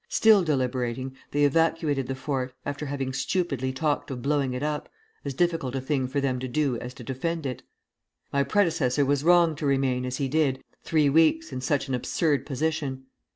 Still 0.09 0.43
deli 0.43 0.67
berating, 0.67 1.15
they 1.29 1.43
evacuated 1.43 2.07
the 2.07 2.15
fort, 2.15 2.53
after 2.65 2.87
having 2.87 3.13
stupidly 3.13 3.71
talked 3.71 4.09
of 4.09 4.23
blowing 4.23 4.53
it 4.55 4.63
up, 4.63 4.89
as 5.23 5.35
difficult 5.35 5.75
a 5.75 5.79
thing 5.79 6.07
for 6.07 6.19
them 6.19 6.39
to 6.39 6.47
do 6.47 6.75
as 6.79 6.95
to 6.95 7.03
defend 7.03 7.45
it.... 7.45 7.61
My 8.33 8.41
predecessor 8.41 9.05
was 9.05 9.23
wrong 9.23 9.55
to 9.57 9.65
remain, 9.67 10.03
as 10.05 10.17
he 10.17 10.27
did, 10.27 10.63
three 10.83 11.07
weeks 11.09 11.53
in 11.53 11.61
such 11.61 11.87
an 11.87 11.93
absurd 11.93 12.47
position. 12.47 13.05